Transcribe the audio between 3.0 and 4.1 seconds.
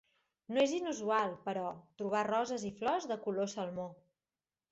de color salmó.